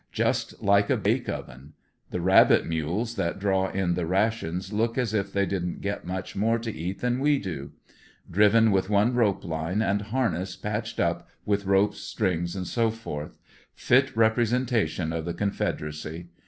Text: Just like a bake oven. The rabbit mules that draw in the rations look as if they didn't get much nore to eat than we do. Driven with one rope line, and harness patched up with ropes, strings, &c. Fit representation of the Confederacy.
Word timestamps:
Just 0.11 0.63
like 0.63 0.89
a 0.89 0.97
bake 0.97 1.29
oven. 1.29 1.73
The 2.09 2.21
rabbit 2.21 2.65
mules 2.65 3.13
that 3.17 3.37
draw 3.37 3.69
in 3.69 3.93
the 3.93 4.07
rations 4.07 4.73
look 4.73 4.97
as 4.97 5.13
if 5.13 5.31
they 5.31 5.45
didn't 5.45 5.79
get 5.79 6.07
much 6.07 6.35
nore 6.35 6.57
to 6.57 6.73
eat 6.75 7.01
than 7.01 7.19
we 7.19 7.37
do. 7.37 7.73
Driven 8.27 8.71
with 8.71 8.89
one 8.89 9.13
rope 9.13 9.45
line, 9.45 9.83
and 9.83 10.01
harness 10.01 10.55
patched 10.55 10.99
up 10.99 11.29
with 11.45 11.65
ropes, 11.67 11.99
strings, 11.99 12.57
&c. 12.67 12.91
Fit 13.75 14.17
representation 14.17 15.13
of 15.13 15.23
the 15.23 15.35
Confederacy. 15.35 16.29